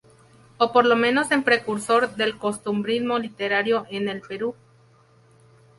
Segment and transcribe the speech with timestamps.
[0.57, 4.55] O por lo menos en precursor del costumbrismo literario en el Perú.